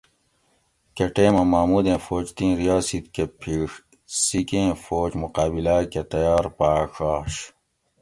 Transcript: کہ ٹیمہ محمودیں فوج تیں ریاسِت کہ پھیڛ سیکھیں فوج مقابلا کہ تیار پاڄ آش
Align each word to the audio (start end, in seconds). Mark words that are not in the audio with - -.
کہ 0.95 1.05
ٹیمہ 1.15 1.43
محمودیں 1.51 1.99
فوج 2.05 2.25
تیں 2.37 2.53
ریاسِت 2.61 3.05
کہ 3.15 3.23
پھیڛ 3.39 3.69
سیکھیں 4.23 4.69
فوج 4.85 5.11
مقابلا 5.23 5.77
کہ 5.91 6.01
تیار 6.11 6.45
پاڄ 6.57 6.87
آش 7.11 7.33